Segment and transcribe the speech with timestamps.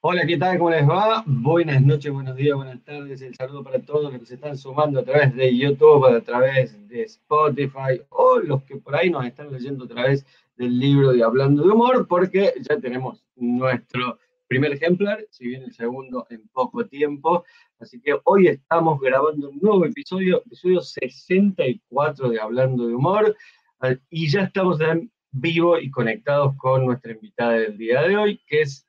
[0.00, 0.58] Hola, ¿qué tal?
[0.58, 1.24] ¿Cómo les va?
[1.26, 3.20] Buenas noches, buenos días, buenas tardes.
[3.20, 6.88] El saludo para todos los que se están sumando a través de YouTube, a través
[6.88, 10.24] de Spotify o los que por ahí nos están leyendo a través
[10.56, 15.72] del libro de Hablando de Humor, porque ya tenemos nuestro primer ejemplar, si bien el
[15.72, 17.44] segundo en poco tiempo.
[17.80, 23.36] Así que hoy estamos grabando un nuevo episodio, episodio 64 de Hablando de Humor,
[24.10, 28.60] y ya estamos en vivo y conectados con nuestra invitada del día de hoy, que
[28.60, 28.87] es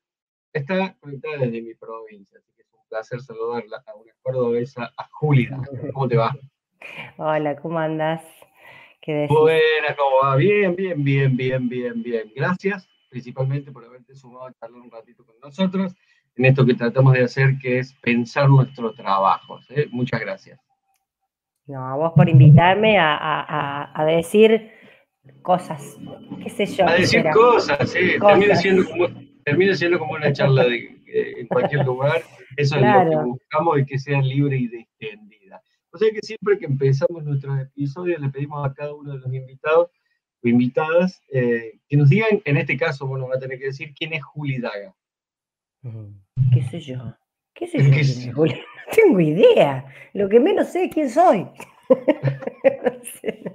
[0.54, 5.10] está conectada desde mi provincia, así que es un placer saludarla a una cordobesa, a
[5.12, 5.58] Julia.
[5.94, 6.36] ¿Cómo te va?
[7.18, 8.24] Hola, ¿cómo andas?
[9.02, 10.36] ¿Qué Buenas, ¿cómo va?
[10.36, 12.32] Bien, bien, bien, bien, bien, bien.
[12.36, 15.96] Gracias, principalmente por haberte sumado a charlar un ratito con nosotros
[16.36, 19.60] en esto que tratamos de hacer, que es pensar nuestro trabajo.
[19.70, 19.88] ¿eh?
[19.92, 20.60] Muchas gracias.
[21.66, 24.72] No, a vos por invitarme a, a, a decir
[25.42, 25.98] cosas,
[26.42, 26.88] qué sé yo.
[26.88, 28.14] A decir cosas, sí.
[28.20, 29.08] Termina siendo como
[29.50, 32.22] termina siendo como una charla en cualquier lugar.
[32.56, 35.62] Eso es lo que buscamos y que sea libre y distendida.
[35.92, 39.34] O sea que siempre que empezamos nuestros episodios le pedimos a cada uno de los
[39.34, 39.90] invitados
[40.44, 43.94] o invitadas eh, que nos digan, en este caso, bueno, va a tener que decir
[43.98, 44.96] quién es Juli Daga.
[46.54, 47.16] ¿Qué sé yo?
[47.54, 48.46] ¿Qué sé yo?
[48.90, 49.86] No tengo idea.
[50.14, 51.48] Lo que menos sé es quién soy.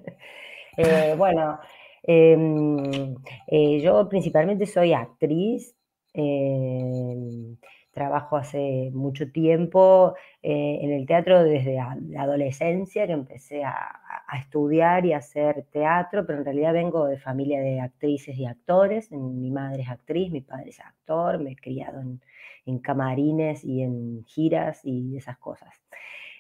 [0.77, 1.61] Eh, bueno,
[2.03, 3.15] em,
[3.47, 5.73] eh, yo principalmente soy actriz,
[6.15, 7.57] Em,
[7.93, 14.01] trabajo hace mucho tiempo eh, en el teatro desde la adolescencia, que empecé a,
[14.39, 19.13] estudiar y a hacer teatro, pero en realidad vengo de familia de actrices y actores.
[19.13, 22.21] Mi madre es actriz, mi padre es actor, me he criado en,
[22.67, 25.71] en camarines y en giras y esas cosas.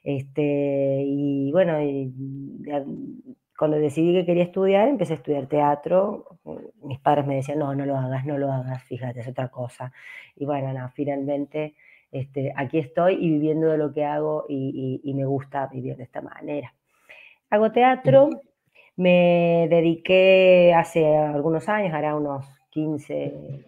[0.02, 1.78] Este, y bueno,
[3.59, 6.39] cuando decidí que quería estudiar, empecé a estudiar teatro.
[6.83, 9.93] Mis padres me decían, no, no lo hagas, no lo hagas, fíjate, es otra cosa.
[10.37, 11.75] Y bueno, no, finalmente
[12.11, 16.05] este, aquí estoy y viviendo de lo que hago y, y me gusta vivir de
[16.05, 16.75] esta manera.
[17.51, 18.31] Hago teatro,
[18.97, 23.64] me dediqué hace algunos años, hará unos 15,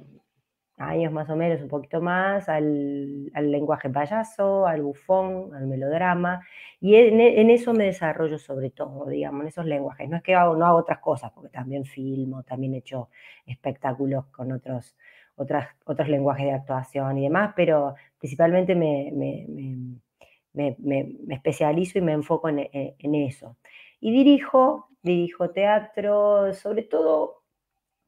[0.79, 6.47] años más o menos, un poquito más, al, lenguaje payaso, al bufón, al melodrama,
[6.81, 10.09] y en, eso me desarrollo sobre todo, digamos, en esos lenguajes.
[10.09, 13.09] No es que no hago otras cosas, porque también filmo, también he hecho
[13.47, 14.97] espectáculos con otros,
[15.37, 19.13] otras, otros lenguajes de actuación y demás, pero principalmente me,
[20.53, 23.57] me, especializo y me enfoco en, en eso.
[24.01, 27.46] Y dirijo, dirijo teatro, sobre todo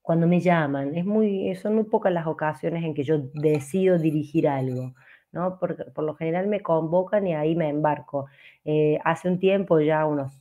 [0.09, 0.95] cuando me llaman.
[0.97, 4.95] Es muy, son muy pocas las ocasiones en que yo decido dirigir algo,
[5.33, 5.59] ¿no?
[5.61, 8.25] Porque por lo general me convocan y ahí me embarco.
[8.65, 10.33] Eh, hace un tiempo, ya unos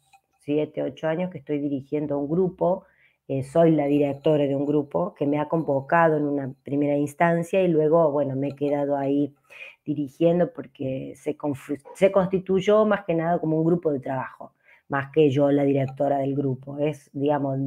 [0.45, 2.85] 7, 8 años, que estoy dirigiendo un grupo.
[3.27, 7.61] Eh, soy la directora de un grupo que me ha convocado en una primera instancia
[7.61, 9.35] y luego, bueno, me he quedado ahí
[9.83, 14.53] dirigiendo porque se constituyó más que nada como un grupo de trabajo
[14.89, 16.77] más que yo la directora del grupo.
[16.79, 17.59] Es, digamos,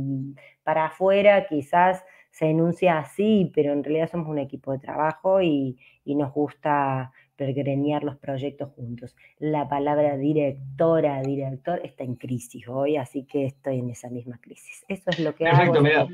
[0.62, 5.78] para afuera quizás se enuncia así, pero en realidad somos un equipo de trabajo y,
[6.06, 9.14] nos gusta pergreñar los proyectos juntos.
[9.38, 14.84] La palabra directora, director está en crisis hoy, así que estoy en esa misma crisis.
[14.88, 15.82] Eso es lo que Perfecto, hago.
[15.82, 16.08] Mira,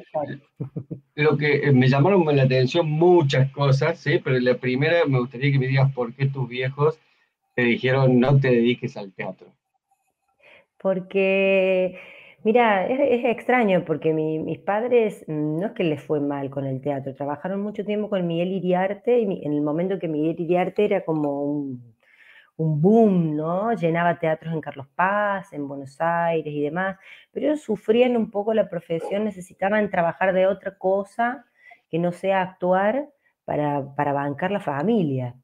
[1.15, 4.21] lo que eh, me llamaron la atención muchas cosas, ¿sí?
[4.23, 7.01] pero la primera me gustaría que me digas por qué tus viejos
[7.55, 9.49] te dijeron no te dediques al teatro.
[10.87, 11.99] Porque,
[12.45, 17.13] mira, es, extraño porque mis padres no es que les fue mal con el teatro,
[17.13, 21.43] trabajaron mucho tiempo con Miguel Iriarte y en el momento que Miguel Iriarte era como
[21.43, 21.97] un,
[22.57, 23.73] un boom, ¿no?
[23.73, 26.97] Llenaba teatros en Carlos Paz, en Buenos Aires y demás,
[27.33, 31.47] pero ellos sufrían un poco la profesión, necesitaban trabajar de otra cosa
[31.91, 33.09] que no sea actuar
[33.45, 35.35] para, para bancar la familia.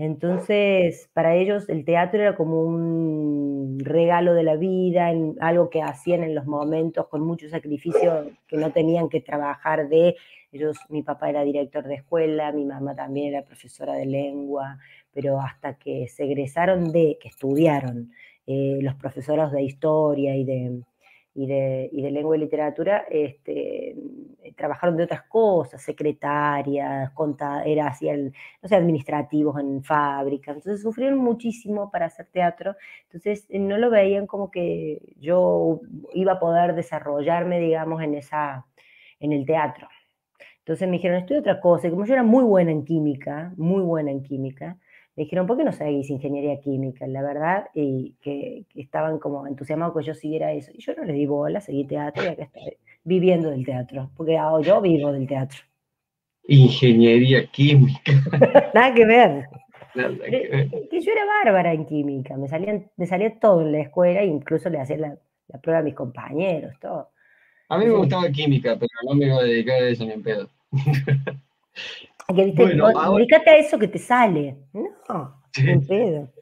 [0.00, 6.24] Entonces, para ellos el teatro era como un regalo de la vida, algo que hacían
[6.24, 10.16] en los momentos con mucho sacrificio, que no tenían que trabajar de
[10.52, 10.78] ellos.
[10.88, 14.78] Mi papá era director de escuela, mi mamá también era profesora de lengua,
[15.12, 18.10] pero hasta que se egresaron de, que estudiaron
[18.46, 20.80] eh, los profesoros de historia y de,
[21.34, 23.94] y de, lengua y literatura, este,
[24.56, 27.12] trabajaron de otras cosas, secretarias,
[27.84, 28.32] hacían,
[28.62, 32.74] no sé, administrativos en fábricas, entonces sufrieron muchísimo para hacer teatro,
[33.04, 35.80] entonces eh, no lo veían como que yo
[36.12, 38.66] iba a poder desarrollarme, digamos, en, esa,
[39.20, 39.88] en el teatro.
[40.58, 43.82] Entonces me dijeron, estoy otra cosa, y como yo era muy buena en química, muy
[43.82, 44.78] buena en química,
[45.20, 47.06] me dijeron, ¿por qué no seguís ingeniería química?
[47.06, 50.70] La verdad, y que, estaban como entusiasmados que yo siguiera eso.
[50.72, 54.38] Y yo no les di bola, seguí teatro y acá estoy viviendo del teatro, porque
[54.62, 55.58] yo vivo del teatro.
[56.48, 58.12] ingeniería química.
[58.74, 59.44] Nada que ver.
[60.90, 64.70] que yo era bárbara en química, me, salían, me salía todo en la escuela, incluso
[64.70, 65.18] le hacía la,
[65.60, 67.10] prueba a mis compañeros, todo.
[67.68, 70.22] A mí me gustaba química, pero no me iba a dedicar a eso ni en
[70.22, 70.48] pedo.
[72.34, 72.62] Que, ¿viste?
[72.62, 74.56] Bueno, Dedícate a eso que te sale.
[74.72, 76.32] No, ni en pedo.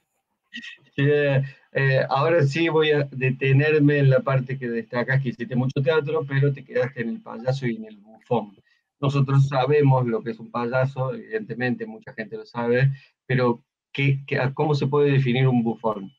[1.72, 6.24] Eh, ahora sí voy a detenerme en la parte que destacas, que hiciste mucho teatro,
[6.26, 8.56] pero te quedaste en el payaso y en el bufón.
[9.00, 12.90] Nosotros sabemos lo que es un payaso, evidentemente mucha gente lo sabe,
[13.26, 13.62] pero
[13.92, 14.18] ¿qué,
[14.54, 16.10] cómo se puede definir un bufón?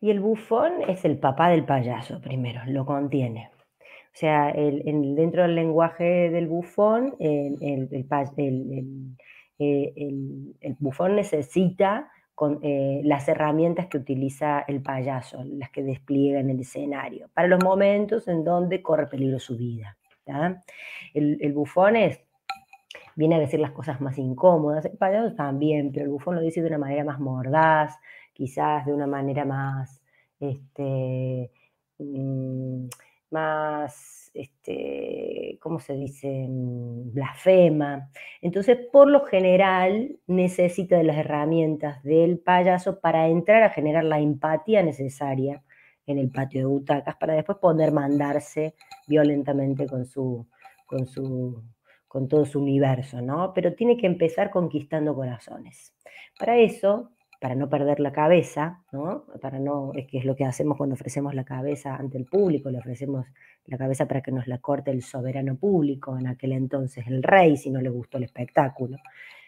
[0.00, 3.51] Y el bufón es el papá del payaso, primero, lo contiene.
[4.14, 9.16] O sea, el, dentro del lenguaje del bufón, el, el,
[9.58, 12.10] eh, bufón necesita
[12.62, 17.62] eh, las herramientas que utiliza el payaso, las que despliega en el escenario, para los
[17.62, 19.96] momentos en donde corre peligro su vida.
[21.14, 22.20] El, bufón es,
[23.14, 26.62] viene a decir las cosas más incómodas, el payaso también, pero el bufón lo dice
[26.62, 27.96] de una manera más mordaz,
[28.32, 30.02] quizás de una manera más,
[30.40, 31.50] este,
[31.98, 32.86] mm,
[33.32, 36.46] más este, ¿cómo se dice?
[36.48, 38.10] Mm, blasfema.
[38.40, 44.20] Entonces, por lo general, necesita de las herramientas del payaso para entrar a generar la
[44.20, 45.62] empatía necesaria
[46.06, 48.74] en el patio de butacas para después poder mandarse
[49.06, 50.46] violentamente con su,
[50.86, 51.62] con su,
[52.08, 53.52] con todo su universo, ¿no?
[53.54, 55.94] Pero tiene que empezar conquistando corazones.
[56.38, 57.11] Para eso,
[57.42, 59.24] para no perder la cabeza, ¿no?
[59.40, 62.70] Para no, es que es lo que hacemos cuando ofrecemos la cabeza ante el público,
[62.70, 63.26] le ofrecemos
[63.66, 67.56] la cabeza para que nos la corte el soberano público, en aquel entonces el rey,
[67.56, 68.98] si no le gustó el espectáculo.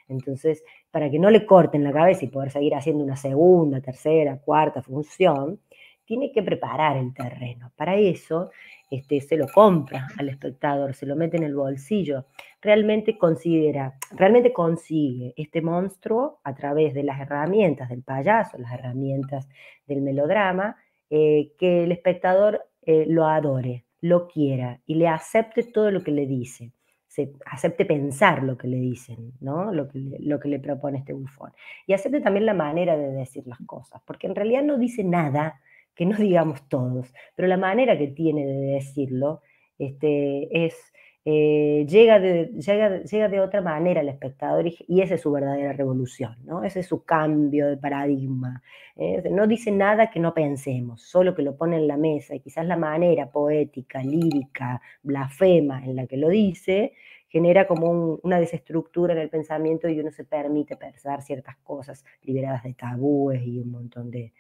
[0.08, 4.38] Entonces, para que no le corten la cabeza y poder seguir haciendo una segunda, tercera,
[4.38, 5.60] cuarta función,
[6.04, 7.72] tiene que preparar el terreno.
[7.76, 8.50] Para eso
[8.90, 12.26] este, se lo compra al espectador, se lo mete en el bolsillo.
[12.60, 19.48] Realmente considera, realmente consigue este monstruo a través de las herramientas del payaso, las herramientas
[19.86, 20.76] del melodrama,
[21.10, 26.10] eh, que el espectador eh, lo adore, lo quiera y le acepte todo lo que
[26.10, 26.72] le dice.
[27.06, 29.72] Se acepte pensar lo que le dicen, ¿no?
[29.72, 31.52] Lo que, lo que le propone este bufón.
[31.86, 35.60] Y acepte también la manera de decir las cosas, porque en realidad no dice nada
[35.94, 39.42] que no digamos todos, pero la manera que tiene de decirlo
[39.78, 40.92] este, es,
[41.24, 45.72] eh, llega, de, llega, llega, de otra manera al espectador y, esa es su verdadera
[45.72, 46.64] revolución, ¿no?
[46.64, 48.62] ese es su cambio de paradigma.
[48.96, 49.22] ¿eh?
[49.30, 52.66] No dice nada que no pensemos, solo que lo pone en la mesa y quizás
[52.66, 56.92] la manera poética, lírica, blasfema en la que lo dice
[57.34, 62.62] genera como una desestructura en el pensamiento y uno se permite pensar ciertas cosas liberadas
[62.62, 64.32] de tabúes y un montón de,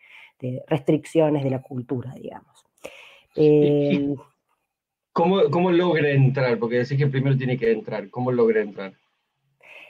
[0.66, 2.64] restricciones de la cultura, digamos.
[3.36, 4.14] Eh,
[5.12, 6.58] ¿Cómo, logra entrar?
[6.58, 8.10] Porque decís que primero tiene que entrar.
[8.10, 8.94] ¿Cómo logra entrar?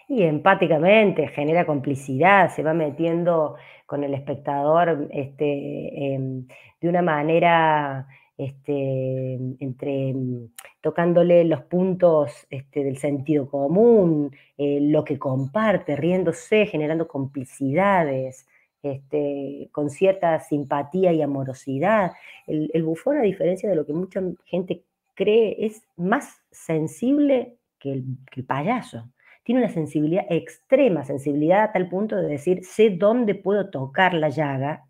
[0.07, 3.57] Y empáticamente, genera complicidad, se va metiendo
[3.87, 6.47] con el espectador este, em,
[6.81, 8.07] de una manera
[8.37, 10.49] este, entre mm,
[10.83, 18.47] tocándole los puntos este, del sentido común, eh, lo que comparte, riéndose, generando complicidades,
[18.85, 22.13] este, con cierta simpatía y amorosidad.
[22.47, 24.85] El, bufón, a diferencia de lo que mucha gente
[25.15, 29.11] cree, es más sensible que el, que el payaso.
[29.43, 34.31] Tiene una sensibilidad, extrema sensibilidad a tal punto de decir, sé dónde puedo tocar la
[34.31, 34.87] llaga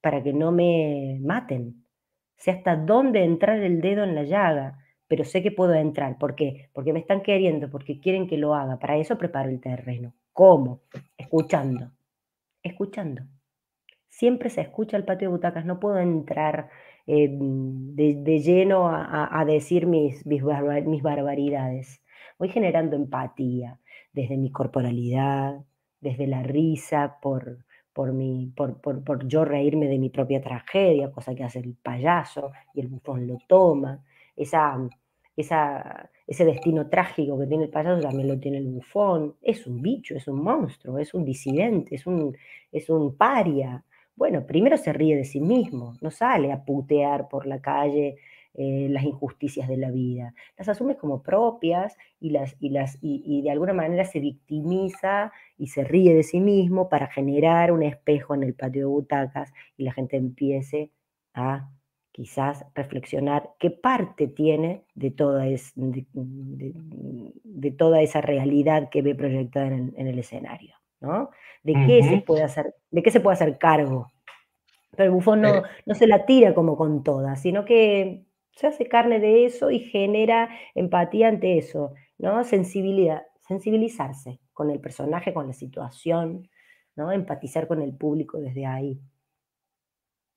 [0.00, 1.80] para que no me maten
[2.40, 6.18] sé hasta dónde entrar el dedo en la llaga, pero sé que puedo entrar.
[6.18, 6.70] ¿Por qué?
[6.72, 8.78] Porque me están queriendo, porque quieren que lo haga.
[8.78, 10.14] Para eso preparo el terreno.
[10.32, 10.80] ¿Cómo?
[11.18, 11.90] Escuchando.
[12.62, 13.22] Escuchando.
[14.08, 15.64] Siempre se escucha el patio de butacas.
[15.64, 16.68] No puedo entrar
[17.06, 22.02] eh, de, lleno a, decir mis, mis, barbaridades.
[22.38, 23.80] Voy generando empatía
[24.12, 25.64] desde mi corporalidad,
[26.00, 31.34] desde la risa por, por, mi, por, por, yo reírme de mi propia tragedia, cosa
[31.34, 34.04] que hace el payaso y el bufón lo toma.
[34.36, 34.76] Esa,
[35.36, 39.36] esa, ese destino trágico que tiene el payaso también lo tiene el bufón.
[39.42, 42.36] Es un bicho, es un monstruo, es un disidente, es un,
[42.72, 43.84] es un paria.
[44.16, 48.16] Bueno, primero se ríe de sí mismo, no sale a putear por la calle
[48.54, 50.34] eh, las injusticias de la vida.
[50.58, 55.68] Las asume como propias y, las, y, las, y, de alguna manera se victimiza y
[55.68, 59.84] se ríe de sí mismo para generar un espejo en el patio de butacas y
[59.84, 60.90] la gente empiece
[61.32, 61.70] a
[62.20, 66.74] quizás reflexionar qué parte tiene de toda, es, de,
[67.70, 71.30] toda esa realidad que ve proyectada en el, escenario, ¿no?
[71.62, 74.12] De qué, se puede hacer, de qué se puede hacer cargo.
[74.90, 78.86] Pero el bufón no, no se la tira como con todas, sino que se hace
[78.86, 81.94] carne de eso y genera empatía ante eso.
[82.18, 82.44] ¿no?
[82.44, 86.50] Sensibilidad, sensibilizarse con el personaje, con la situación,
[86.96, 87.12] ¿no?
[87.12, 89.00] Empatizar con el público desde ahí.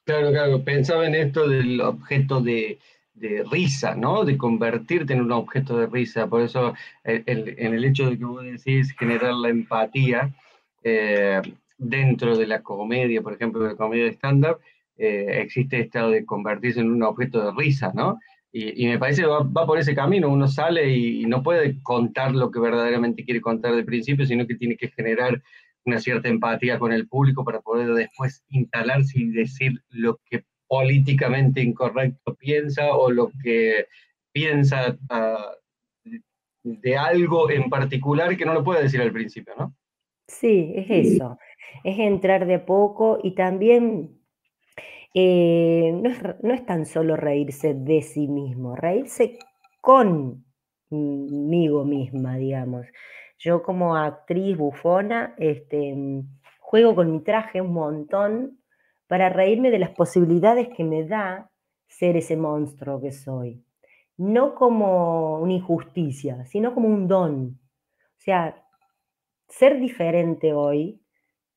[0.06, 2.80] Claro, claro, pensaba en esto del objeto de,
[3.52, 4.26] risa, ¿no?
[4.26, 6.28] De convertirte en un objeto de risa.
[6.28, 6.74] Por eso,
[7.06, 10.34] en el hecho de que vos decís generar la empatía
[10.84, 11.42] eh,
[11.78, 14.60] dentro de la comedia, por ejemplo, de la comedia de stand-up,
[14.98, 18.20] eh, existe esto de convertirse en un objeto de risa, ¿no?
[18.52, 22.52] Y, me parece que va, por ese camino, uno sale y, no puede contar lo
[22.52, 25.42] que verdaderamente quiere contar de principio, sino que tiene que generar
[25.86, 31.62] una cierta empatía con el público para poder después instalarse y decir lo que políticamente
[31.62, 33.88] incorrecto piensa o lo que
[34.32, 35.52] piensa ah,
[36.64, 39.76] de algo en particular que no lo puede decir al principio, ¿no?
[40.28, 41.38] Sí, es eso,
[41.84, 44.22] es entrar de poco y también
[45.14, 49.38] eh, no, es, no es tan solo reírse de sí mismo, reírse
[49.82, 50.56] conmigo
[51.86, 52.88] misma, digamos.
[53.44, 55.96] Yo como actriz bufona, este,
[56.60, 58.60] juego con mi traje un montón
[59.08, 61.52] para reírme de las posibilidades que me da
[61.88, 63.66] ser ese monstruo que soy.
[64.16, 67.60] No como una injusticia, sino como un don.
[67.96, 68.64] O sea,
[69.50, 71.02] ser diferente hoy,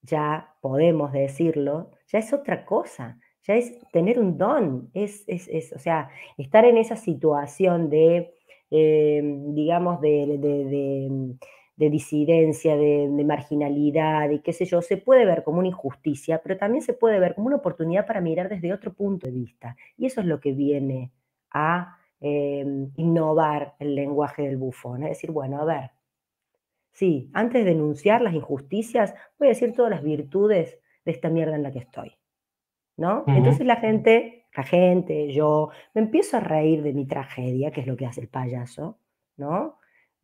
[0.02, 5.78] ya podemos decirlo, ya es otra cosa ya es tener un don, es, es, o
[5.78, 8.32] sea, estar en esa situación de,
[8.70, 11.36] eh, digamos, de, de,
[11.76, 16.82] disidencia, de, marginalidad y qué sé yo, se puede ver como una injusticia, pero también
[16.82, 19.76] se puede ver como una oportunidad para mirar desde otro punto de vista.
[19.96, 21.12] Y eso es lo que viene
[21.52, 22.64] a eh,
[22.96, 25.90] innovar el lenguaje del bufón, es decir, bueno, a ver,
[26.92, 31.56] sí, antes de denunciar las injusticias, voy a decir todas las virtudes de esta mierda
[31.56, 32.16] en la que estoy.
[32.96, 33.24] ¿no?
[33.26, 37.86] Entonces la gente, la gente, yo, me empiezo a reír de mi tragedia, que es
[37.86, 38.98] lo que hace el payaso,
[39.36, 39.78] ¿no?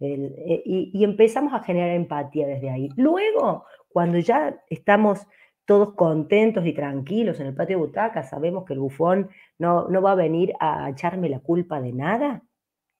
[0.05, 2.89] Eh, y, empezamos a generar empatía desde ahí.
[2.97, 5.27] Luego, cuando ya estamos
[5.65, 10.03] todos contentos y tranquilos en el patio de butaca, sabemos que el bufón no, no
[10.03, 12.43] va a venir a echarme la culpa de nada,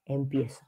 [0.05, 0.65] empiezo.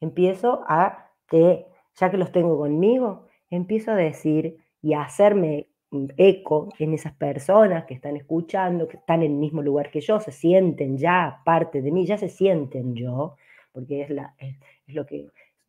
[0.00, 5.68] Empiezo a que, ya que los tengo conmigo, empiezo a decir y a hacerme
[6.16, 10.20] eco en esas personas que están escuchando, que están en el mismo lugar que yo,
[10.20, 13.36] se sienten ya parte de mí, ya se sienten yo,
[13.74, 15.26] porque es, la, es, lo que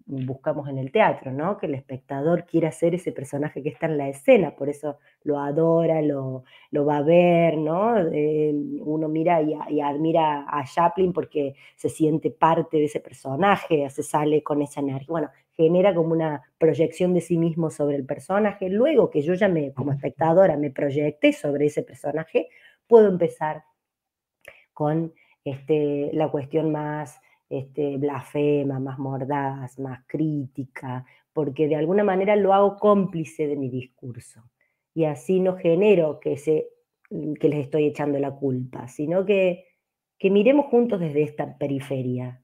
[0.07, 1.57] buscamos en el teatro, ¿no?
[1.57, 5.39] Que el espectador quiera ser ese personaje que está en la escena, por eso lo
[5.39, 7.97] adora, lo, lo va a ver, ¿no?
[7.97, 13.89] Eh, uno mira y, y, admira a Chaplin porque se siente parte de ese personaje,
[13.89, 15.07] se sale con esa energía.
[15.09, 18.69] Bueno, genera como una proyección de sí mismo sobre el personaje.
[18.69, 22.49] Luego que yo ya me, como espectadora, me proyecté sobre ese personaje,
[22.87, 23.63] puedo empezar
[24.73, 25.13] con
[25.45, 32.53] este, la cuestión más este, blasfema, más mordaz, más crítica, porque de alguna manera lo
[32.53, 34.43] hago cómplice de mi discurso.
[34.93, 36.69] Y así no genero que, se,
[37.09, 39.65] que les estoy echando la culpa, sino que,
[40.17, 42.41] que miremos juntos desde esta periferia,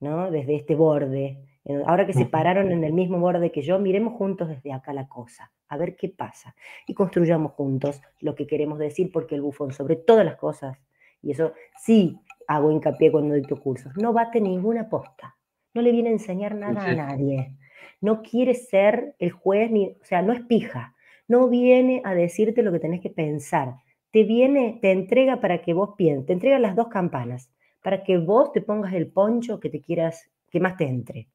[0.00, 0.30] ¿no?
[0.30, 1.44] desde este borde,
[1.86, 5.08] Ahora que se pararon en el mismo borde que yo, miremos juntos desde acá la
[5.08, 6.54] cosa, a ver qué pasa.
[6.86, 10.78] Y construyamos juntos lo que queremos decir, porque el bufón, sobre todas las cosas,
[11.22, 15.36] y eso sí hago hincapié cuando dicto cursos, no bate ninguna posta,
[15.72, 17.56] no le viene a enseñar nada a nadie,
[18.00, 20.94] no quiere ser el juez, ni, o sea, no es pija,
[21.28, 23.76] no viene a decirte lo que tenés que pensar,
[24.10, 27.50] te viene, te entrega para que vos pienses, te entrega las dos campanas,
[27.82, 31.28] para que vos te pongas el poncho que te quieras, que más te entre.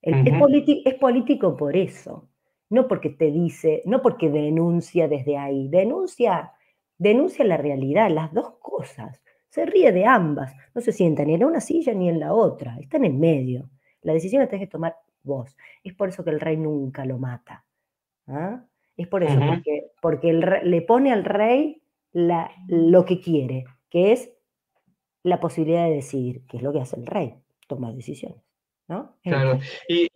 [0.00, 2.28] Es, político por eso,
[2.68, 6.52] no porque te dice, no porque denuncia desde ahí, denuncia,
[6.98, 9.23] denuncia la realidad, las dos cosas.
[9.54, 12.76] Se ríe de ambas, no se sienta ni en una silla ni en la otra,
[12.80, 13.70] está en el medio.
[14.02, 15.56] La decisión la tenés que tomar vos.
[15.84, 17.64] Es por eso que el rey nunca lo mata.
[18.26, 18.64] ¿ah?
[18.96, 21.80] Es por eso, porque, porque le pone al rey
[22.12, 24.28] lo que quiere, que es
[25.22, 27.36] la posibilidad de decidir, que es lo que hace el rey,
[27.68, 28.42] toma decisiones.
[29.22, 30.10] Claro, y,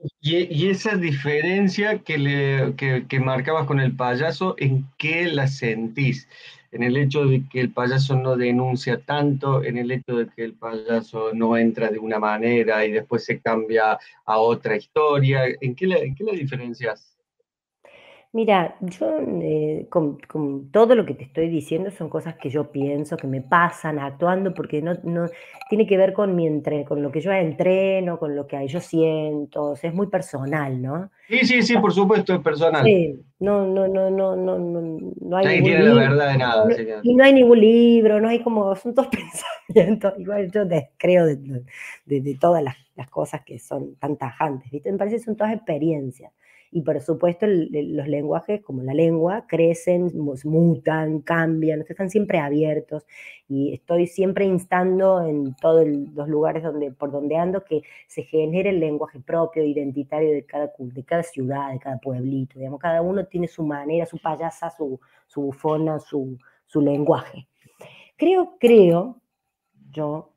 [0.69, 6.29] esa diferencia que, le, que, marcabas con el payaso, ¿en qué la sentís?
[6.71, 10.45] En el hecho de que el payaso no denuncia tanto, en el hecho de que
[10.45, 15.75] el payaso no entra de una manera y después se cambia a otra historia, ¿en
[15.75, 17.18] qué en qué la diferencias?
[18.31, 20.19] Mira, yo eh, con,
[20.71, 24.53] todo lo que te estoy diciendo son cosas que yo pienso, que me pasan actuando,
[24.53, 25.27] porque no, no
[25.71, 28.81] tiene que ver con mi entre, con lo que yo entreno, con lo que yo
[28.81, 31.11] siento, es muy personal, ¿no?
[31.27, 32.85] Sí, sí, sí, por supuesto, es personal.
[32.85, 36.69] Sí, No, no, no, no, no, no, hay Nadie tiene la verdad de nada.
[37.03, 39.09] y no hay ningún libro, no hay como, son todos
[39.69, 40.13] pensamientos.
[40.19, 41.65] Igual yo descreo de,
[42.05, 44.93] de, todas las, las, cosas que son tan tajantes, ¿viste?
[44.93, 46.31] Me parece que son todas experiencias.
[46.71, 50.11] Y por supuesto los lenguajes, como la lengua, crecen,
[50.45, 53.07] mutan, cambian, están siempre abiertos.
[53.49, 58.71] Y estoy siempre instando en todos los lugares donde, por donde ando que se genere
[58.71, 62.59] el lenguaje propio, identitario de cada, de cada ciudad, de cada pueblito.
[62.59, 67.49] Digamos, cada uno tiene su manera, su payasa, su, su bufona, su, su lenguaje.
[68.17, 69.21] Creo, creo,
[69.91, 70.33] yo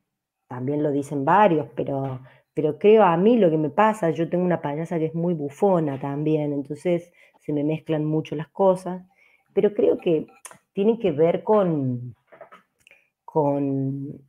[0.48, 2.20] también lo dicen varios, pero
[2.54, 5.34] pero creo a mí lo que me pasa, yo tengo una payasa que es muy
[5.34, 9.04] bufona también, entonces se me mezclan mucho las cosas,
[9.54, 10.28] pero creo que
[10.74, 12.16] tiene que ver con,
[13.26, 14.22] con,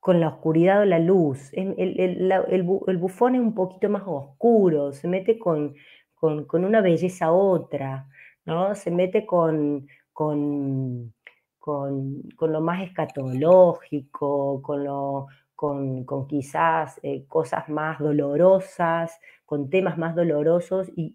[0.00, 1.50] con la oscuridad o la luz.
[1.52, 5.74] El, el, bufón es un poquito más oscuro, se mete con,
[6.14, 8.08] con, una belleza otra,
[8.44, 8.74] ¿no?
[8.74, 11.14] Se mete con, con,
[11.58, 15.26] con, con lo más escatológico, con lo,
[15.62, 21.12] con, quizás eh, cosas más dolorosas, con temas más dolorosos y,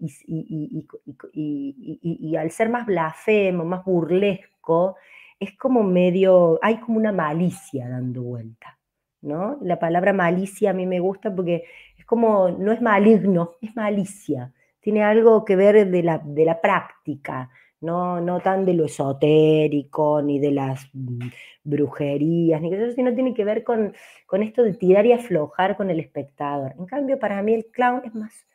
[2.38, 4.96] al ser más blasfemo, más burlesco,
[5.38, 8.80] es como medio, hay como una malicia dando vuelta,
[9.22, 9.58] ¿no?
[9.62, 11.66] La palabra malicia a mí me gusta porque
[11.98, 16.62] es como, no es maligno, es malicia, tiene algo que ver de la, de la
[16.62, 17.50] práctica,
[17.82, 21.30] no, no tan de lo esotérico, ni de las mm,
[21.64, 23.94] brujerías, ni que eso, sino tiene que ver con,
[24.26, 26.74] con esto de tirar y aflojar con el espectador.
[26.78, 28.48] En cambio, para mí el clown es más,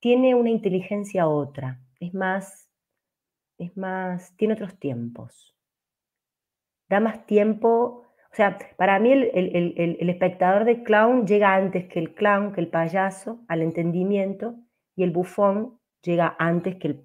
[0.00, 2.70] tiene una inteligencia otra, es más,
[3.58, 5.54] es más, tiene otros tiempos.
[6.88, 11.98] Da más tiempo, o sea, para mí el, el espectador de clown llega antes que
[11.98, 14.56] el clown, que el payaso, al entendimiento,
[14.96, 17.04] y el bufón llega antes que el,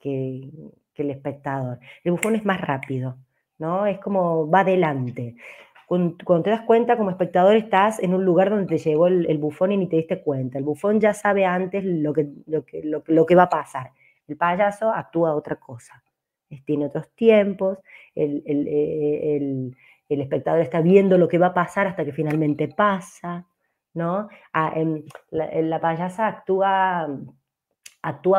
[0.00, 0.50] que,
[0.96, 1.78] el espectador.
[2.02, 3.16] El bufón es más rápido,
[3.58, 3.86] ¿no?
[3.86, 5.36] Es como va adelante.
[5.86, 9.72] Cuando, te das cuenta como espectador estás en un lugar donde te llegó el, bufón
[9.72, 10.58] y ni te diste cuenta.
[10.58, 12.28] El bufón ya sabe antes lo que,
[12.66, 12.82] que,
[13.26, 13.92] que va a pasar.
[14.26, 16.02] El payaso actúa otra cosa.
[16.64, 17.78] Tiene otros tiempos,
[18.14, 19.76] el, el,
[20.08, 23.46] el, espectador está viendo lo que va a pasar hasta que finalmente pasa,
[23.94, 24.28] ¿no?
[24.52, 24.74] Ah,
[25.30, 27.06] la, la, payasa actúa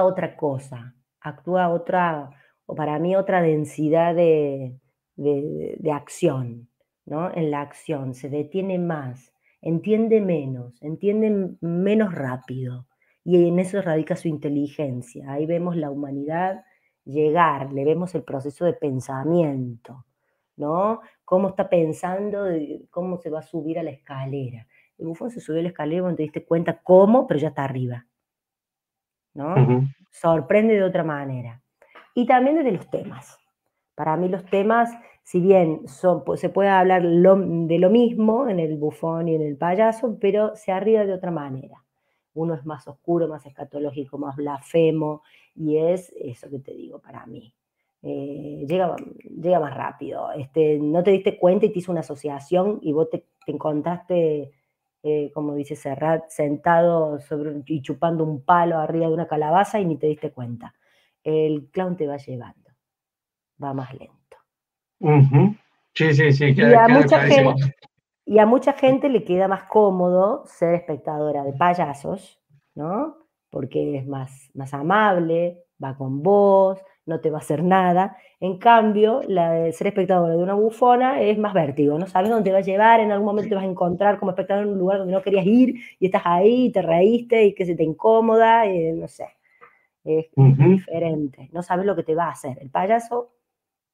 [0.03, 2.29] otra cosa, actúa otra,
[2.65, 4.79] o para mí otra densidad de,
[5.91, 6.69] acción,
[7.05, 7.33] ¿no?
[7.33, 12.87] En la acción, se detiene más, entiende menos, entiende menos rápido,
[13.23, 15.31] y en eso radica su inteligencia.
[15.31, 16.63] Ahí vemos la humanidad
[17.05, 20.05] llegar, le vemos el proceso de pensamiento,
[20.55, 21.01] ¿no?
[21.25, 22.45] Cómo está pensando,
[22.89, 24.67] cómo se va a subir a la escalera.
[24.97, 27.63] El bufón se subió a la escalera cuando te diste cuenta cómo, pero ya está
[27.63, 28.05] arriba.
[29.33, 29.55] ¿no?
[30.09, 31.61] Sorprende de otra manera.
[32.13, 33.39] Y también desde los temas.
[33.95, 34.91] Para mí los temas,
[35.23, 39.57] si bien son, se puede hablar de lo mismo en el bufón y en el
[39.57, 41.83] payaso, pero se arriba de otra manera.
[42.33, 45.23] Uno es más oscuro, más escatológico, más blasfemo,
[45.55, 47.53] y es eso que te digo para mí.
[48.01, 50.31] Eh, llega, llega más rápido.
[50.31, 54.51] Este, no te diste cuenta y te hizo una asociación y vos te, te encontraste
[55.03, 59.85] eh, como dice Serrat, sentado sobre, y chupando un palo arriba de una calabaza y
[59.85, 60.73] ni te diste cuenta.
[61.23, 62.69] El clown te va llevando,
[63.61, 64.15] va más lento.
[65.93, 66.53] Sí, sí, sí.
[66.55, 67.75] y, a mucha gente,
[68.25, 72.41] y a mucha gente le queda más cómodo ser espectadora de payasos,
[72.75, 73.17] ¿no?
[73.49, 78.15] Porque es más, más amable, va con vos, no te va a hacer nada.
[78.39, 82.45] En cambio, la de ser espectador de una bufona es más vértigo, no sabes dónde
[82.45, 84.79] te va a llevar, en algún momento te vas a encontrar como espectador en un
[84.79, 87.83] lugar donde no querías ir y estás ahí, y te reíste y que se te
[87.83, 89.27] incomoda, y no sé.
[90.05, 92.57] Es diferente, no sabes lo que te va a hacer.
[92.61, 93.33] El payaso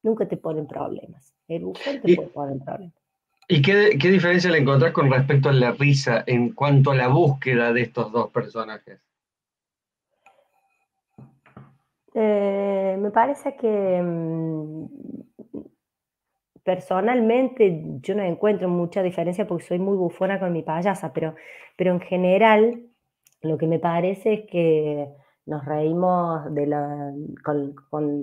[0.02, 2.94] nunca te pone en problemas, el bufón te puede poner en problemas.
[3.48, 7.08] ¿Y qué, qué diferencia le encontrás con respecto a la risa en cuanto a la
[7.08, 9.05] búsqueda de estos dos personajes?
[12.18, 14.86] Eh, me parece que mm,
[16.64, 21.34] personalmente yo no encuentro mucha diferencia porque soy muy bufona con mi payasa, pero,
[21.76, 22.86] pero en general
[23.42, 25.08] lo que me parece es que
[25.44, 27.12] nos reímos de la,
[27.44, 27.74] con,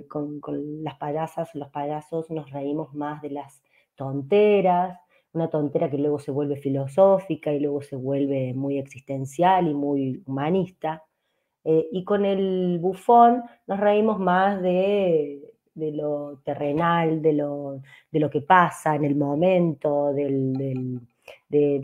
[0.08, 3.62] con, las payasas, los payasos, nos reímos más de las
[3.94, 4.98] tonteras,
[5.32, 10.20] una tontera que luego se vuelve filosófica y luego se vuelve muy existencial y muy
[10.26, 11.04] humanista.
[11.64, 15.40] Eh, y con el bufón nos reímos más de,
[15.74, 21.00] lo terrenal, de lo, de lo, que pasa en el momento, de,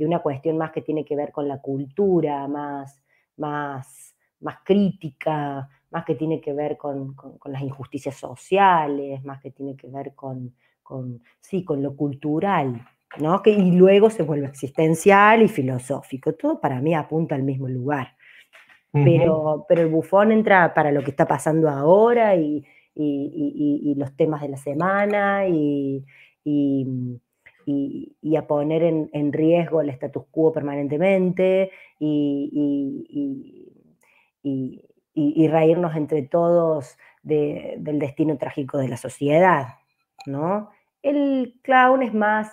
[0.00, 3.02] una cuestión más que tiene que ver con la cultura, más,
[3.38, 7.16] más, más crítica, más que tiene que ver con,
[7.46, 10.54] las injusticias sociales, más que tiene que ver con,
[11.40, 12.86] sí, con lo cultural,
[13.18, 13.40] ¿no?
[13.44, 16.34] Y luego se vuelve existencial y filosófico.
[16.34, 18.14] Todo para mí apunta al mismo lugar.
[18.92, 24.56] Pero, el bufón entra para lo que está pasando ahora y, los temas de la
[24.56, 26.04] semana y,
[28.36, 33.70] a poner en, riesgo el status quo permanentemente y,
[34.42, 39.74] y, reírnos entre todos del destino trágico de la sociedad,
[40.26, 40.70] ¿no?
[41.02, 42.50] El clown es más,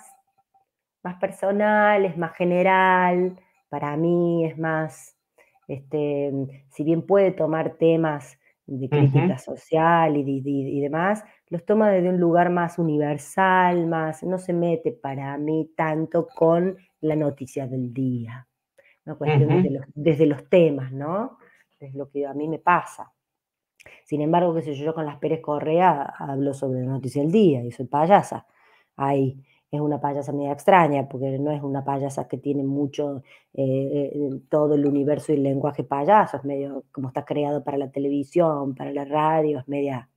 [1.02, 5.17] más personal, es más general, para mí es más,
[5.68, 6.32] este,
[6.70, 12.50] si bien puede tomar temas de crítica social y, demás, los toma desde un lugar
[12.50, 18.46] más universal, más, no se mete para mí tanto con la noticia del día,
[19.06, 21.38] una cuestión desde, los, desde, los, temas, ¿no?
[21.80, 23.12] es lo que a mí me pasa.
[24.04, 27.30] Sin embargo, qué sé yo, yo con las Pérez Correa hablo sobre la noticia del
[27.30, 28.46] día y soy payasa.
[28.96, 33.22] Ahí es una payasa media extraña, porque no es una payasa que tiene mucho,
[33.54, 37.76] eh, eh, todo el universo y el lenguaje payaso, es medio como está creado para
[37.76, 40.08] la televisión, para la radio, es media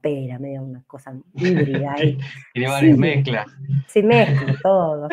[0.00, 1.94] pera, medio una cosa híbrida.
[2.52, 3.46] Tiene varias mezclas.
[3.86, 5.08] Sí, mezcla todo.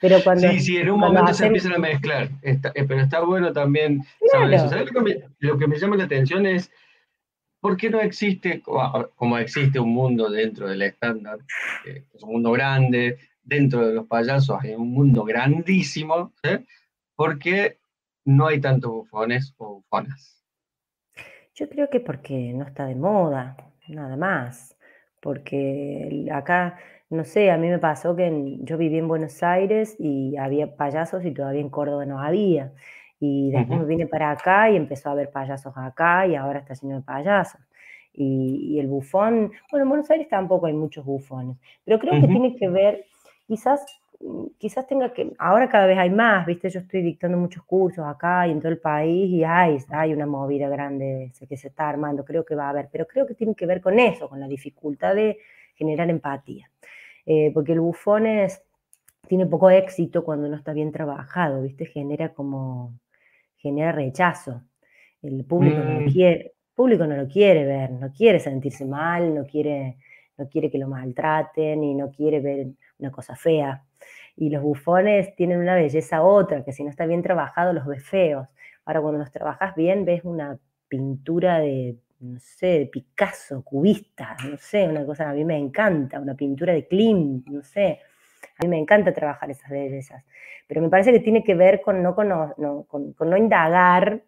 [0.00, 3.52] Pero cuando, sí, sí, en un momento se empiezan a mezclar, eh, pero está bueno
[3.52, 4.68] también saber eso.
[4.68, 6.70] ¿Sabes lo que, me, llama la atención es
[7.60, 11.38] por qué no existe, como existe un mundo dentro del estándar,
[12.22, 16.32] un mundo grande, dentro de los payasos hay un mundo grandísimo,
[17.14, 17.78] ¿por qué
[18.24, 20.44] no hay tantos bufones o bufonas?
[21.54, 23.56] Yo creo que porque no está de moda,
[23.88, 24.76] nada más.
[25.20, 30.36] Porque acá no sé, a mí me pasó que yo viví en Buenos Aires y
[30.36, 32.72] había payasos y todavía en Córdoba no había.
[33.18, 36.74] Y después me vine para acá y empezó a haber payasos acá y ahora está
[36.74, 37.60] lleno de payasos.
[38.12, 42.56] Y, el bufón, bueno, en Buenos Aires tampoco hay muchos bufones, pero creo que tiene
[42.56, 43.04] que ver,
[43.46, 43.84] quizás,
[44.56, 48.48] quizás tenga que, ahora cada vez hay más, viste, yo estoy dictando muchos cursos acá
[48.48, 52.24] y en todo el país y hay, hay una movida grande que se está armando,
[52.24, 54.48] creo que va a haber, pero creo que tiene que ver con eso, con la
[54.48, 55.38] dificultad de
[55.74, 56.70] generar empatía.
[57.26, 58.24] Eh, porque el bufón
[59.26, 61.86] tiene poco éxito cuando no está bien trabajado, ¿viste?
[61.86, 62.94] Genera como,
[63.56, 64.62] genera rechazo.
[65.22, 66.12] El público, no lo mm.
[66.12, 69.98] quiere, público no lo quiere ver, no quiere sentirse mal, no quiere,
[70.36, 73.82] no quiere que lo maltraten y no quiere ver una cosa fea.
[74.36, 78.04] Y los bufones tienen una belleza otra, que si no está bien trabajado los ves
[78.04, 78.46] feos.
[78.84, 84.56] Ahora cuando los trabajas bien ves una pintura de no sé, de Picasso, cubista, no
[84.56, 88.00] sé, una cosa, a mí me encanta, una pintura de Klimt, no sé,
[88.58, 90.24] a mí me encanta trabajar esas bellezas,
[90.66, 94.22] pero me parece que tiene que ver con no, con no, indagar,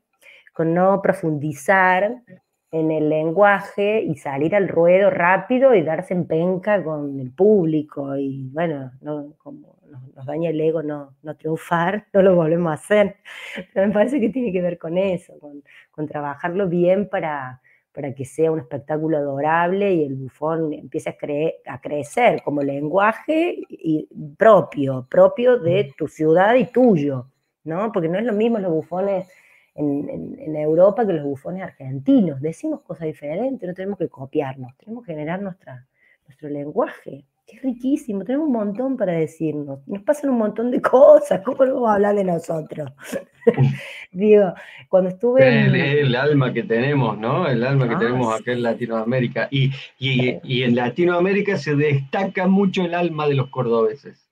[0.52, 2.22] con no profundizar
[2.70, 8.14] en el lenguaje y salir al ruedo rápido y darse en penca con el público
[8.16, 12.74] y bueno, no, como nos, daña el ego no, no, triunfar, no lo volvemos a
[12.74, 13.16] hacer.
[13.72, 17.62] Pero me parece que tiene que ver con eso, con, con trabajarlo bien para,
[17.98, 23.58] para que sea un espectáculo adorable y el bufón empiece a, a crecer como lenguaje
[23.68, 27.26] y propio, propio de tu ciudad y tuyo,
[27.64, 27.90] ¿no?
[27.90, 29.26] Porque no es lo mismo los bufones
[29.74, 32.40] en, Europa que los bufones argentinos.
[32.40, 35.84] Decimos cosas diferentes, no tenemos que copiarnos, tenemos que generar nuestra,
[36.28, 37.24] nuestro lenguaje
[37.56, 41.74] es riquísimo, tenemos un montón para decirnos, nos pasan un montón de cosas, ¿cómo no
[41.74, 42.90] vamos a hablar de nosotros?
[44.12, 44.52] Digo,
[44.88, 45.66] cuando estuve...
[45.66, 47.48] El, el, alma que tenemos, ¿no?
[47.48, 49.48] El alma que ah, tenemos acá en Latinoamérica.
[49.50, 54.28] Y, y, en Latinoamérica se destaca mucho el alma de los cordobeses.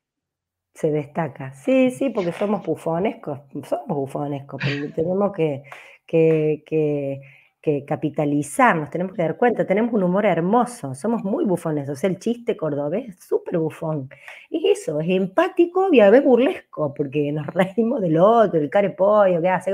[0.75, 4.61] Se destaca, sí, sí, porque somos bufonescos, somos bufonescos,
[4.95, 5.63] tenemos que,
[6.07, 7.21] que, que
[7.67, 11.97] que capitalizar, nos tenemos que dar cuenta, tenemos un humor hermoso, somos muy bufones, o
[11.97, 14.09] sea, el chiste cordobés es súper bufón.
[14.49, 19.43] Y eso, es empático y a veces burlesco, porque nos reímos del otro, el carepollo,
[19.43, 19.73] ¿qué hace?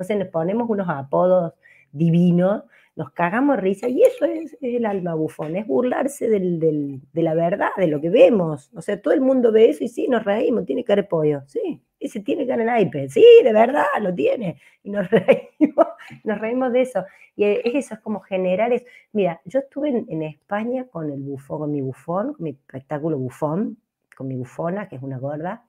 [0.00, 1.52] Sé, nos ponemos unos apodos
[1.92, 2.62] divinos,
[2.96, 7.88] nos cagamos risa, y eso es, el alma bufón, es burlarse de la verdad, de
[7.88, 8.70] lo que vemos.
[8.74, 12.20] O sea, todo el mundo ve eso y sí, nos reímos, tiene carepollo, sí, ese
[12.20, 14.60] tiene cara iPad, sí, de verdad, lo tiene.
[14.82, 15.86] Y nos reímos,
[16.22, 17.04] nos reímos de eso.
[17.36, 18.84] Y eso, es como generar eso.
[19.12, 23.78] Mira, yo estuve en, España con el bufón, con mi bufón, con mi espectáculo bufón,
[24.16, 25.64] con mi bufona, que es una gorda.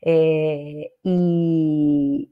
[0.00, 2.30] Eh, y,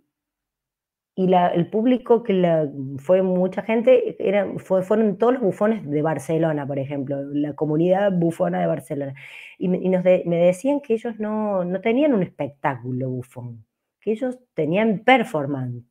[1.14, 4.16] y el público que fue mucha gente,
[4.58, 9.14] fueron todos los bufones de Barcelona, por ejemplo, la comunidad bufona de Barcelona.
[9.58, 13.66] Y, me, decían que ellos no, no, tenían un espectáculo bufón,
[14.00, 15.84] que ellos tenían performance,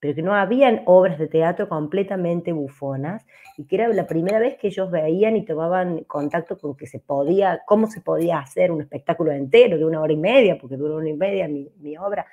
[0.00, 3.26] pero que no habían obras de teatro completamente bufonas
[3.58, 6.98] y que era la primera vez que ellos veían y tomaban contacto con que se
[6.98, 10.94] podía, cómo se podía hacer un espectáculo entero de una hora y media, porque duró
[10.94, 12.26] una hora y media mi, obra.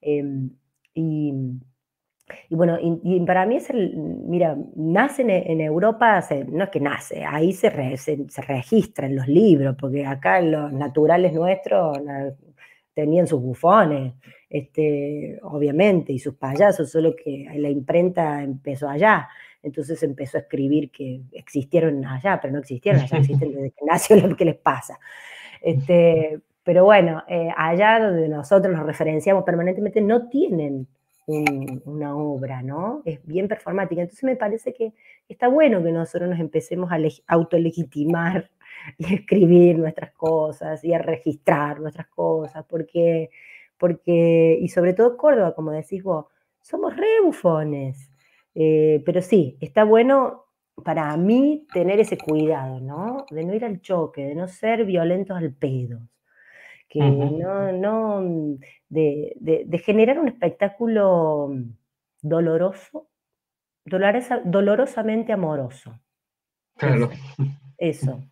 [0.00, 0.50] Em,
[0.92, 1.32] y
[2.48, 7.24] y bueno, y, para mí es el, mira, nace en, Europa, no es que nace,
[7.24, 11.98] ahí se, se, registra en los libros, porque acá los naturales nuestros
[12.94, 14.14] tenían sus bufones,
[14.48, 19.28] este, obviamente, y sus payasos, solo que la imprenta empezó allá,
[19.62, 24.16] entonces empezó a escribir que existieron allá, pero no existieron allá, existen desde que nació
[24.28, 24.98] lo que les pasa.
[25.60, 30.86] Este, pero bueno, eh, allá donde nosotros nos referenciamos permanentemente, no tienen
[31.26, 33.02] una obra, ¿no?
[33.04, 34.02] Es bien performática.
[34.02, 34.92] Entonces me parece que
[35.28, 38.50] está bueno que nosotros nos empecemos a autolegitimar
[38.98, 43.30] y a escribir nuestras cosas y a registrar nuestras cosas, porque,
[43.78, 46.26] porque y sobre todo Córdoba, como decís vos,
[46.60, 48.10] somos re bufones.
[48.54, 50.44] Eh, pero sí, está bueno
[50.84, 53.26] para mí tener ese cuidado, ¿no?
[53.30, 56.00] De no ir al choque, de no ser violentos al pedo
[56.94, 61.52] que no, no de, de, generar un espectáculo
[62.22, 63.08] doloroso,
[63.84, 65.98] dolorosamente amoroso.
[66.76, 67.10] Claro.
[67.78, 68.22] Eso,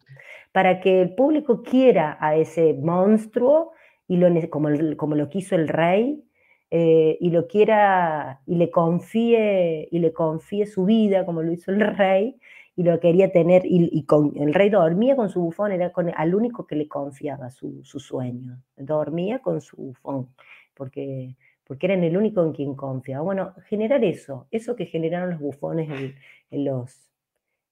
[0.52, 3.72] Para que el público quiera a ese monstruo
[4.06, 6.22] y lo, como, como lo quiso el rey,
[6.70, 11.72] eh, y lo quiera y le confíe y le confíe su vida como lo hizo
[11.72, 12.38] el rey
[12.74, 16.34] y lo quería tener, y, con, el rey dormía con su bufón, era con, al
[16.34, 20.28] único que le confiaba su, sueño, dormía con su bufón,
[20.74, 23.22] porque, porque eran el único en quien confiaba.
[23.22, 26.16] Bueno, generar eso, eso que generaron los bufones
[26.50, 27.10] en, los,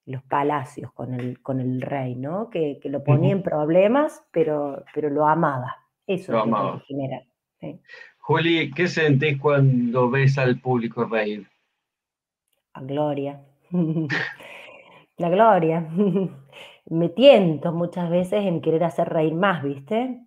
[0.05, 2.51] los palacios con el, con el rey, ¿no?
[2.51, 5.77] Que, lo ponía en problemas, pero, pero lo amaba.
[6.05, 6.79] Eso lo amaba.
[6.79, 7.23] que generar.
[8.19, 11.47] Juli, ¿qué sentís cuando ves al público reír?
[12.73, 13.41] A gloria.
[15.21, 15.87] la gloria.
[16.85, 20.25] me tiento muchas veces en querer hacer reír más, ¿viste?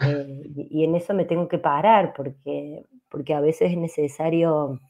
[0.00, 4.80] Eh, y, en eso me tengo que parar porque, porque a veces es necesario,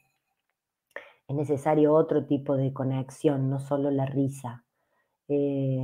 [1.29, 4.65] es necesario otro tipo de conexión, no solo la risa.
[5.29, 5.79] Eh,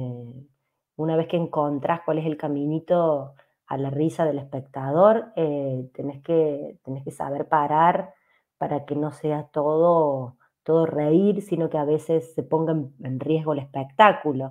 [0.97, 3.35] una vez que encontrás cuál es el caminito
[3.67, 8.15] a la risa del espectador, eh, tenés, que, tenés que saber parar
[8.59, 13.53] para que no sea todo todo reír, sino que a veces se ponga en, riesgo
[13.53, 14.51] el espectáculo,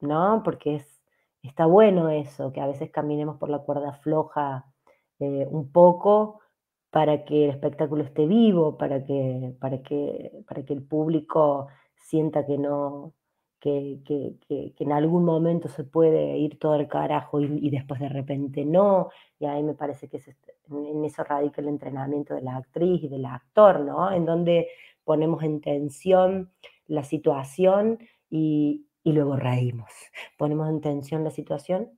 [0.00, 0.42] ¿no?
[0.44, 1.02] Porque es,
[1.42, 4.66] está bueno eso, que a veces caminemos por la cuerda floja
[5.20, 6.40] eh, un poco
[6.90, 12.46] para que el espectáculo esté vivo, para que, para que, para que el público sienta
[12.46, 13.14] que no,
[13.60, 19.10] que, en algún momento se puede ir todo el carajo y, después de repente no,
[19.38, 20.20] y ahí me parece que
[20.70, 24.12] en eso radica el entrenamiento de la actriz y del actor, ¿no?
[24.12, 24.68] En donde
[25.06, 26.50] ponemos en tensión
[26.86, 29.90] la situación y, luego reímos.
[30.36, 31.92] Ponemos en tensión la situación,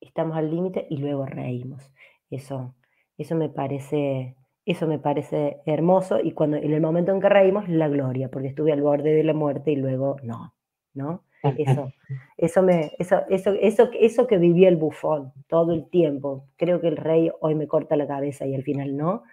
[0.00, 1.92] estamos al límite y luego reímos.
[2.30, 2.74] Eso,
[3.18, 7.68] eso me parece, eso me parece hermoso y cuando en el momento en que reímos
[7.68, 10.54] la gloria, porque estuve al borde de la muerte y luego no,
[10.94, 11.24] ¿no?
[11.58, 11.92] Eso,
[12.38, 16.46] eso, me, eso, eso, eso, eso que vivía el bufón todo el tiempo.
[16.56, 19.24] Creo que el rey hoy me corta la cabeza y al final no.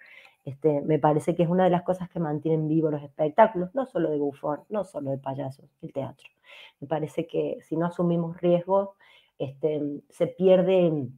[0.44, 3.86] Este, me parece que es una de las cosas que mantienen vivos los espectáculos, no
[3.86, 6.28] solo de bufón, no solo de payasos, el teatro.
[6.80, 8.90] Me parece que si no asumimos riesgos,
[9.38, 11.08] este, se pierde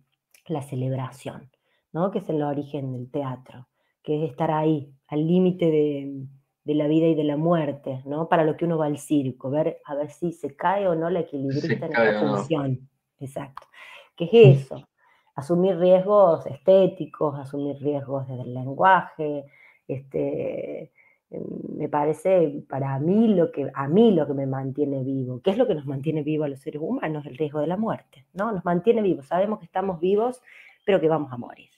[0.47, 1.51] la celebración,
[1.93, 2.11] ¿no?
[2.11, 3.67] que es el origen del teatro,
[4.03, 8.29] que es estar ahí, al límite de, la vida y de la muerte, ¿no?
[8.29, 11.09] para lo que uno va al circo, ver a ver si se cae o no
[11.09, 12.89] la equilibrista en esta función.
[13.21, 13.67] Exacto.
[14.17, 14.87] ¿Qué es eso?
[15.35, 19.45] Asumir riesgos estéticos, asumir riesgos desde el lenguaje,
[19.89, 20.93] este,
[21.31, 21.43] em,
[21.77, 25.59] me parece para mí lo que a mí lo que me mantiene vivo, ¿qué es
[25.59, 27.27] lo que nos mantiene vivos a los seres humanos?
[27.27, 28.53] El riesgo de la muerte, ¿no?
[28.53, 30.41] Nos mantiene vivos, sabemos que estamos vivos,
[30.85, 31.69] pero que vamos a morir.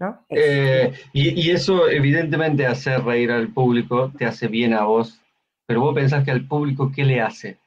[0.00, 0.20] ¿no?
[0.28, 5.20] Eh, y, y, eso evidentemente hacer reír al público te hace bien a vos,
[5.66, 7.58] pero vos pensás que al público ¿qué le hace?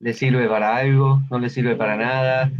[0.00, 1.20] ¿Le sirve para algo?
[1.30, 2.50] ¿No le sirve para nada?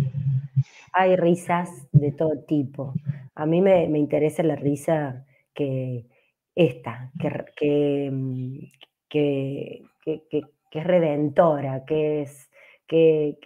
[0.99, 2.95] Hay risas de todo tipo.
[3.35, 6.07] A mí me, interesa la risa que
[6.55, 7.13] esta,
[7.57, 8.59] que, mm,
[9.09, 12.51] que, que, es redentora, que es
[12.87, 13.39] que,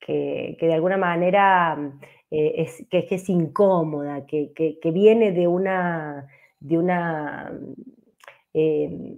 [0.00, 1.76] que, de alguna manera
[2.30, 6.28] eh, es, que, es incómoda, que, viene de una,
[6.60, 7.52] de una
[8.52, 9.16] eh,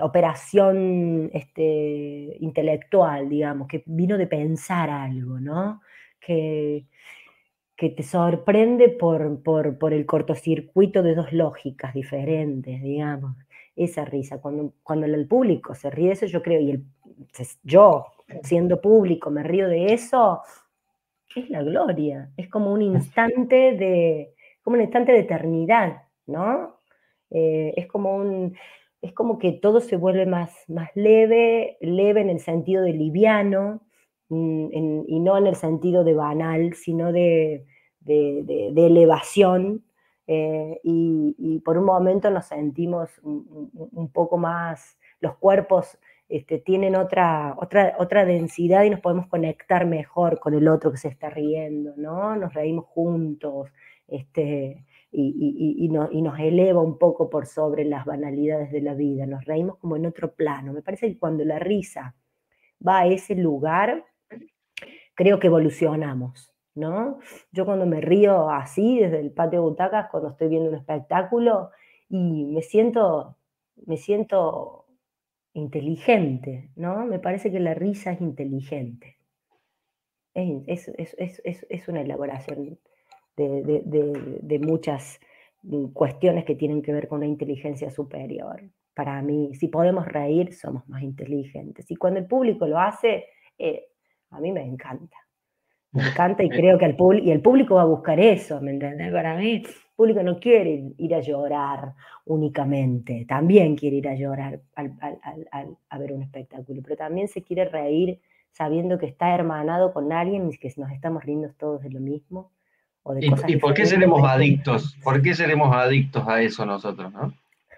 [0.00, 5.80] operación este, intelectual, digamos, que vino de pensar algo, ¿no?
[6.20, 6.86] Que,
[7.76, 13.36] que te sorprende por, por, el cortocircuito de dos lógicas diferentes, digamos.
[13.74, 16.84] Esa risa, cuando, cuando el público se ríe de eso, yo creo, y el,
[17.62, 18.06] yo,
[18.42, 20.40] siendo público, me río de eso,
[21.34, 26.80] es la gloria, es como un instante de, como un instante de eternidad, ¿no?
[27.30, 28.56] Eh, es como un,
[29.02, 33.85] es como que todo se vuelve más, más leve, leve en el sentido de liviano,
[34.28, 37.66] mm, y no en el sentido de banal, sino de,
[38.06, 39.84] elevación.
[40.28, 47.54] Eh, y, por un momento nos sentimos un, poco más, los cuerpos este, tienen otra,
[47.58, 51.94] otra, otra densidad y nos podemos conectar mejor con el otro que se está riendo,
[51.96, 52.34] ¿no?
[52.36, 53.70] Nos reímos juntos,
[54.08, 59.78] este, y, nos eleva un poco por sobre las banalidades de la vida, nos reímos
[59.78, 60.72] como en otro plano.
[60.72, 62.14] Me parece que cuando la risa
[62.86, 64.04] va a ese lugar,
[65.16, 67.18] creo que evolucionamos, ¿no?
[67.50, 71.70] Yo cuando me río así desde el patio de butacas, cuando estoy viendo un espectáculo,
[72.08, 73.36] y me siento,
[73.86, 74.84] me siento
[75.54, 77.04] inteligente, ¿no?
[77.06, 79.16] Me parece que la risa es inteligente.
[80.34, 82.78] Es, una elaboración
[83.36, 85.18] de, muchas
[85.94, 88.62] cuestiones que tienen que ver con la inteligencia superior.
[88.94, 91.90] Para mí, si podemos reír, somos más inteligentes.
[91.90, 93.24] Y cuando el público lo hace,
[93.58, 93.88] eh,
[94.30, 95.16] a mí me encanta.
[95.92, 99.12] Me encanta y creo que el, y el público va a buscar eso, ¿me entiendes?
[99.12, 101.94] Para mí, el público no quiere ir a llorar
[102.26, 108.20] únicamente, también quiere ir a llorar a ver un espectáculo, pero también se quiere reír
[108.52, 112.50] sabiendo que está hermanado con alguien y que nos estamos riendo todos de lo mismo
[113.46, 114.96] ¿Y, por qué seremos adictos?
[115.02, 117.32] ¿Por qué seremos adictos a eso nosotros, no?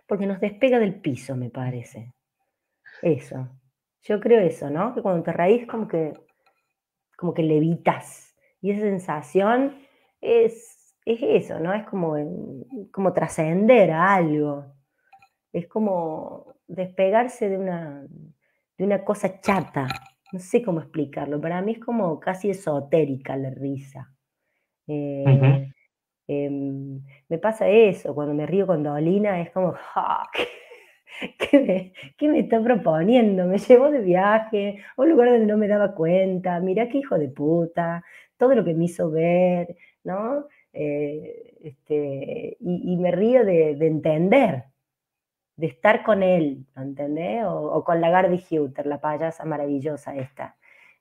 [0.06, 2.12] Porque nos despega del piso, me parece.
[3.02, 3.48] Eso.
[4.02, 4.94] Yo creo eso, ¿no?
[4.94, 6.14] Que cuando te reís como que,
[7.18, 8.32] como que levitas.
[8.62, 9.76] Y esa sensación
[10.20, 11.74] es, es eso, ¿no?
[11.74, 12.14] Es como,
[12.92, 14.64] como trascender a algo.
[15.52, 18.06] Es como despegarse de una,
[18.78, 19.88] de una cosa chata.
[20.32, 21.40] No sé cómo explicarlo.
[21.40, 24.14] Para mí es como casi esotérica la risa.
[24.86, 25.72] Eh,
[26.28, 29.74] em, me pasa eso, cuando me río con Dolina es como,
[31.38, 33.46] ¿qué, me, está proponiendo?
[33.46, 37.18] Me llevó de viaje a un lugar donde no me daba cuenta, mirá qué hijo
[37.18, 38.04] de puta,
[38.36, 40.46] todo lo que me hizo ver, ¿no?
[40.72, 44.64] Eh, este, y, me río de, entender,
[45.56, 47.44] de estar con él, ¿entendés?
[47.46, 50.56] O, con la Gardy Huter, la payasa maravillosa esta.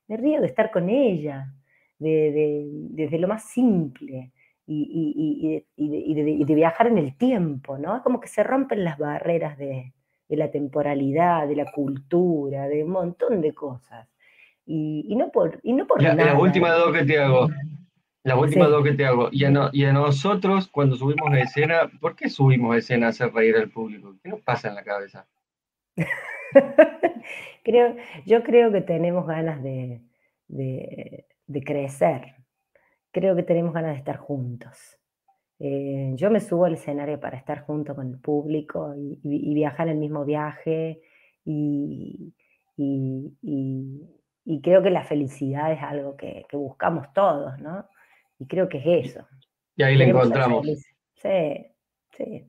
[0.08, 1.52] Me río de estar con ella,
[1.98, 4.32] desde lo más simple
[4.66, 7.96] y, de, viajar en el tiempo, ¿no?
[7.96, 9.92] Es como que se rompen las barreras de,
[10.36, 14.08] la temporalidad, de la cultura, de un montón de cosas.
[14.66, 16.34] Y, no por, y no por la, nada.
[16.34, 17.48] La última dos que te hago.
[18.22, 19.28] La última dos que te hago.
[19.32, 23.10] Y a, y a nosotros, cuando subimos a escena, ¿por qué subimos a escena a
[23.10, 24.16] hacer reír al público?
[24.22, 25.26] ¿Qué nos pasa en la cabeza?
[27.64, 30.02] creo, yo creo que tenemos ganas de,
[30.48, 32.34] de crecer.
[33.10, 34.97] Creo que tenemos ganas de estar juntos.
[35.60, 39.96] Eh, yo me subo al escenario para estar junto con el público y, viajar el
[39.96, 41.00] mismo viaje
[41.44, 42.32] y,
[44.62, 47.86] creo que la felicidad es algo que, buscamos todos, ¿no?
[48.38, 49.26] Y creo que es eso.
[49.76, 50.66] Y ahí la encontramos.
[51.14, 51.66] Sí,
[52.12, 52.46] sí.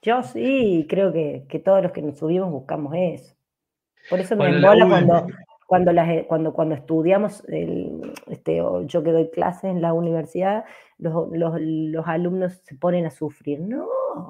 [0.00, 3.34] Yo sí, creo que, todos los que nos subimos buscamos eso.
[4.08, 5.26] Por eso me embola cuando,
[5.68, 10.64] cuando, las, cuando, cuando estudiamos, este, yo que doy clases en la universidad,
[10.96, 13.60] los, los, alumnos se ponen a sufrir.
[13.60, 13.86] No,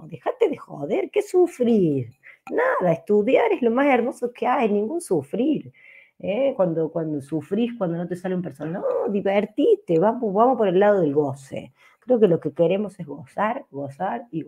[0.08, 2.10] déjate de joder, ¿qué sufrir?
[2.50, 5.72] Nada, estudiar es lo más hermoso que hay, ningún sufrir.
[6.18, 6.54] ¿eh?
[6.56, 10.80] Cuando, cuando sufrís, cuando no te sale un personaje, no, divertite, vamos, vamos por el
[10.80, 11.72] lado del goce.
[12.00, 14.44] Creo que lo que queremos es gozar, gozar y.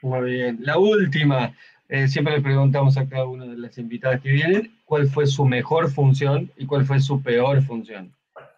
[0.00, 0.60] Muy bien.
[0.62, 1.54] La última,
[1.88, 5.44] eh, siempre le preguntamos a cada una de las invitadas que vienen cuál fue su
[5.44, 8.14] mejor función y cuál fue su peor función.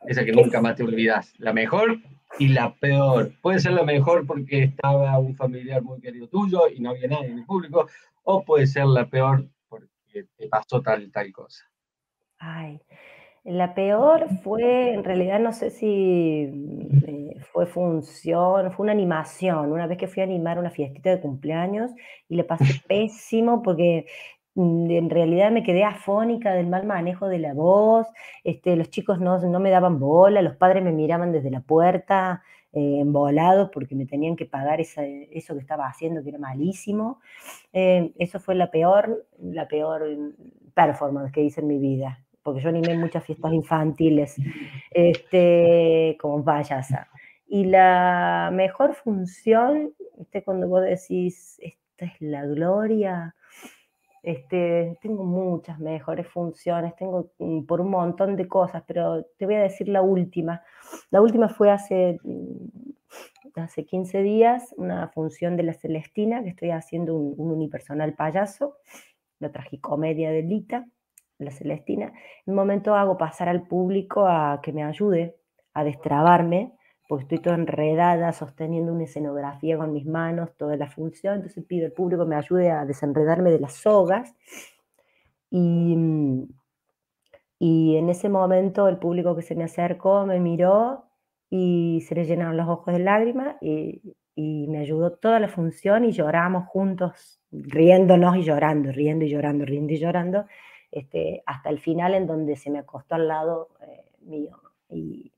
[0.07, 1.33] Esa que nunca más te olvidas.
[1.39, 1.99] La mejor
[2.39, 3.33] y la peor.
[3.41, 7.29] Puede ser la mejor porque estaba un familiar muy querido tuyo y no había nadie
[7.29, 7.89] en el público,
[8.25, 11.65] o puede ser la peor porque te pasó tal tal cosa.
[12.39, 12.81] Ay,
[13.45, 15.89] la peor fue, en realidad no sé si
[17.07, 19.73] eh, fue función, fue una animación.
[19.73, 21.91] Una vez que fui a animar una fiestita de cumpleaños
[22.29, 24.07] y le pasé pésimo porque
[24.55, 28.07] mm, en realidad me quedé afónica del mal manejo de la voz,
[28.45, 32.43] este, los chicos no, me daban bola, los padres me miraban desde la puerta,
[32.73, 37.21] eh, embolados porque me tenían que pagar eso que estaba haciendo, que era malísimo.
[37.73, 42.61] Eh, eso fue la peor, la peor mm, performance que hice en mi vida porque
[42.61, 44.37] yo animé muchas fiestas infantiles,
[44.91, 47.09] este, como payasa.
[47.47, 53.35] Y la mejor función, este, cuando vos decís, esta es la gloria,
[54.23, 59.55] este, tengo muchas mejores funciones, tengo mm, por un montón de cosas, pero te voy
[59.55, 60.63] a decir la última.
[61.11, 62.91] La última fue hace, mm,
[63.57, 68.77] hace 15 días, una función de la Celestina, que estoy haciendo un, unipersonal payaso,
[69.39, 70.87] la tragicomedia de Lita,
[71.45, 72.07] la Celestina.
[72.47, 75.37] En un momento hago pasar al público a que me ayude
[75.75, 76.73] a destrabarme
[77.09, 81.87] porque estoy toda enredada sosteniendo una escenografía con mis manos, toda la función, entonces pido
[81.87, 84.33] al público me ayude a desenredarme de las sogas.
[85.51, 86.47] Y,
[87.59, 91.07] y en ese momento el público que se me acercó me miró
[91.51, 94.01] y se le llenaron los ojos de lágrimas y,
[94.37, 99.65] y me ayudó toda la función y lloramos juntos, riéndonos y llorando, riendo y llorando,
[99.65, 100.47] riendo y llorando,
[100.91, 104.61] este, hasta el final en donde se me acostó al lado eh, mío.
[104.89, 105.33] Y,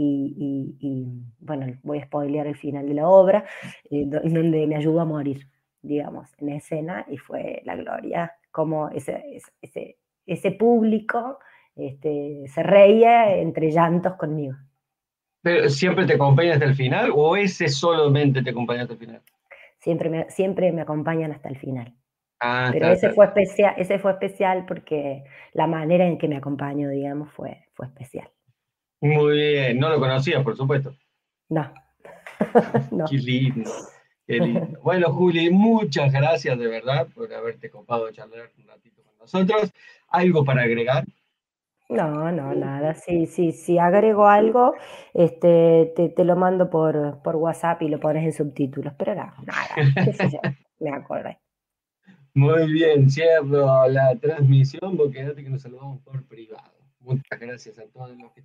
[0.00, 1.04] y,
[1.40, 3.44] bueno, voy a spoilear el final de la obra,
[3.90, 5.48] eh, donde me ayudó a morir,
[5.82, 11.38] digamos, en escena y fue la gloria, como ese, ese, ese público
[11.74, 14.56] este, se reía entre llantos conmigo.
[15.42, 19.22] ¿Pero siempre te acompaña hasta el final o ese solamente te acompaña hasta el final?
[19.78, 21.94] Siempre me, siempre me acompañan hasta el final.
[22.40, 26.88] Ah, Pero ese, Fue especial, ese fue especial porque la manera en que me acompañó,
[26.88, 28.30] digamos, fue, fue especial.
[29.00, 30.94] Muy bien, no lo conocías, por supuesto.
[31.48, 31.72] No.
[33.10, 33.70] Qué lindo.
[34.26, 34.78] Qué lindo.
[34.82, 39.72] Bueno, Juli, muchas gracias de verdad por haberte copado charlar un ratito con nosotros.
[40.08, 41.04] ¿Algo para agregar?
[41.88, 42.94] No, no, nada.
[42.94, 44.74] Sí, sí, si agrego algo,
[45.14, 50.04] este, te, lo mando por, por WhatsApp y lo pones en subtítulos, pero no, nada,
[50.04, 50.40] qué sé yo,
[50.80, 51.38] me acordé.
[52.38, 56.70] Muy bien, cierro la transmisión porque que nos saludamos por privado.
[57.00, 58.42] Muchas gracias a todos los que